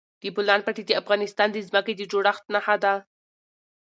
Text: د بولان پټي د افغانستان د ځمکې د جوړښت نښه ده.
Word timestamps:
د 0.21 0.23
بولان 0.35 0.61
پټي 0.65 0.83
د 0.87 0.91
افغانستان 1.01 1.47
د 1.51 1.57
ځمکې 1.67 1.93
د 1.95 2.01
جوړښت 2.11 2.43
نښه 2.53 2.75
ده. 2.83 2.93